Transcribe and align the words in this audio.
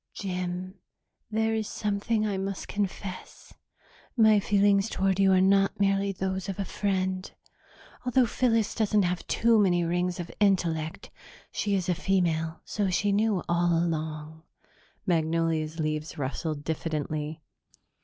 "Jim, 0.15 0.79
there 1.29 1.53
is 1.53 1.67
something 1.67 2.25
I 2.25 2.35
must 2.35 2.67
confess: 2.67 3.53
my 4.17 4.39
feelings 4.39 4.89
toward 4.89 5.19
you 5.19 5.31
are 5.31 5.39
not 5.41 5.79
merely 5.79 6.11
those 6.11 6.49
of 6.49 6.57
a 6.57 6.65
friend. 6.65 7.31
Although 8.03 8.25
Phyllis 8.25 8.73
doesn't 8.73 9.03
have 9.03 9.27
too 9.27 9.59
many 9.59 9.83
rings 9.83 10.19
of 10.19 10.31
intellect, 10.39 11.11
she 11.51 11.75
is 11.75 11.87
a 11.87 11.93
female, 11.93 12.61
so 12.65 12.89
she 12.89 13.11
knew 13.11 13.43
all 13.47 13.77
along." 13.77 14.41
Magnolia's 15.05 15.77
leaves 15.79 16.17
rustled 16.17 16.63
diffidently. 16.63 17.43